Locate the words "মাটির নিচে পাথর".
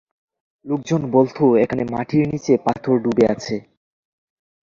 1.93-2.95